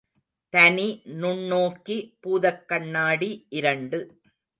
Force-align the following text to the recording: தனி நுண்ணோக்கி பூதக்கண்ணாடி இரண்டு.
தனி 0.53 0.85
நுண்ணோக்கி 1.19 1.97
பூதக்கண்ணாடி 2.21 3.29
இரண்டு. 3.49 3.99